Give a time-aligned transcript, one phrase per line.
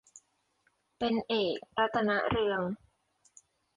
[0.97, 2.61] เป็นเอก รัตนเรือง